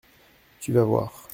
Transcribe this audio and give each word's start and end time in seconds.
Tu 0.59 0.73
vas 0.73 0.83
voir! 0.83 1.29